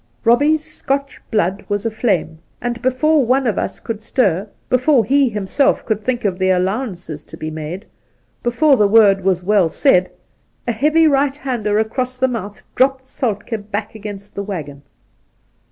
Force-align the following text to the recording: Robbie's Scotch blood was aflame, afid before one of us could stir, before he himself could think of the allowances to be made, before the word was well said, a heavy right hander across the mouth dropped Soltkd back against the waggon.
Robbie's 0.25 0.63
Scotch 0.63 1.21
blood 1.29 1.63
was 1.69 1.85
aflame, 1.85 2.39
afid 2.59 2.81
before 2.81 3.23
one 3.23 3.45
of 3.45 3.59
us 3.59 3.79
could 3.79 4.01
stir, 4.01 4.49
before 4.67 5.05
he 5.05 5.29
himself 5.29 5.85
could 5.85 6.03
think 6.03 6.25
of 6.25 6.39
the 6.39 6.49
allowances 6.49 7.23
to 7.25 7.37
be 7.37 7.51
made, 7.51 7.85
before 8.41 8.77
the 8.77 8.87
word 8.87 9.23
was 9.23 9.43
well 9.43 9.69
said, 9.69 10.09
a 10.67 10.71
heavy 10.71 11.07
right 11.07 11.37
hander 11.37 11.77
across 11.77 12.17
the 12.17 12.27
mouth 12.27 12.63
dropped 12.73 13.05
Soltkd 13.05 13.69
back 13.69 13.93
against 13.93 14.33
the 14.33 14.41
waggon. 14.41 14.81